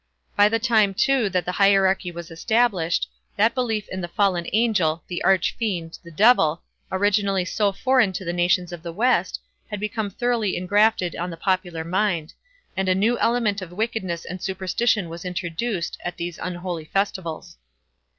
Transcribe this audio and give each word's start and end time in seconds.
By 0.35 0.49
the 0.49 0.57
time, 0.57 0.95
too, 0.95 1.29
that 1.29 1.45
the 1.45 1.51
hierarchy 1.51 2.09
was 2.11 2.31
established, 2.31 3.07
that 3.35 3.53
belief 3.53 3.87
in 3.89 4.01
the 4.01 4.07
fallen 4.07 4.47
angel, 4.51 5.03
the 5.07 5.23
Arch 5.23 5.55
Fiend, 5.59 5.99
the 6.03 6.09
Devil, 6.09 6.63
originally 6.91 7.45
so 7.45 7.71
foreign 7.71 8.11
to 8.13 8.25
the 8.25 8.33
nations 8.33 8.71
of 8.73 8.81
the 8.81 8.91
West, 8.91 9.39
had 9.69 9.79
become 9.79 10.09
thoroughly 10.09 10.57
ingrafted 10.57 11.15
on 11.15 11.29
the 11.29 11.37
popular 11.37 11.83
mind, 11.83 12.33
and 12.75 12.89
a 12.89 12.95
new 12.95 13.15
element 13.19 13.61
of 13.61 13.71
wickedness 13.71 14.25
and 14.25 14.41
superstition 14.41 15.07
was 15.07 15.23
introduced 15.23 15.99
at 16.03 16.17
those 16.17 16.39
unholy 16.41 16.85
festivals. 16.85 17.57